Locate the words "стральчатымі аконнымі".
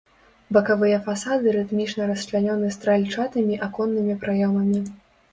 2.77-4.15